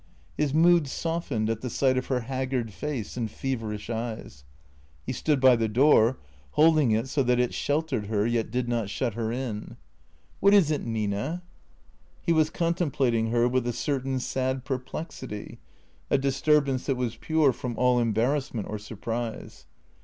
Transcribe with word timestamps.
His 0.35 0.51
mood 0.51 0.87
softened 0.87 1.47
at 1.47 1.61
the 1.61 1.69
sight 1.69 1.95
of 1.95 2.07
her 2.07 2.21
haggard 2.21 2.73
face 2.73 3.17
and 3.17 3.29
feverish 3.29 3.87
eyes. 3.87 4.45
He 5.05 5.13
stood 5.13 5.39
by 5.39 5.55
the 5.55 5.67
door, 5.67 6.17
holding 6.53 6.89
it 6.89 7.07
so 7.07 7.21
that 7.21 7.39
it 7.39 7.53
shel 7.53 7.83
tered 7.83 8.07
her 8.07 8.25
yet 8.25 8.49
did 8.49 8.67
not 8.67 8.89
shut 8.89 9.13
her 9.13 9.31
in." 9.31 9.77
What 10.39 10.55
is 10.55 10.71
it, 10.71 10.83
Nina?" 10.83 11.43
He 12.25 12.33
was 12.33 12.49
contemplating 12.49 13.27
her 13.27 13.47
with 13.47 13.67
a 13.67 13.73
certain 13.73 14.19
sad 14.19 14.65
perplexity, 14.65 15.59
a 16.09 16.17
disturbance 16.17 16.87
that 16.87 16.95
was 16.97 17.17
pure 17.17 17.53
from 17.53 17.77
all 17.77 17.99
embarrassment 17.99 18.67
or 18.69 18.79
surprise. 18.79 19.67